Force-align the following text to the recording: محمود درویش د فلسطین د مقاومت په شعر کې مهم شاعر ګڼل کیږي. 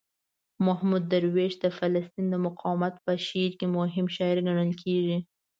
محمود 0.65 1.03
درویش 1.11 1.53
د 1.63 1.65
فلسطین 1.77 2.25
د 2.29 2.35
مقاومت 2.45 2.93
په 3.05 3.11
شعر 3.27 3.51
کې 3.59 3.65
مهم 3.77 4.05
شاعر 4.15 4.37
ګڼل 4.47 4.71
کیږي. 4.83 5.17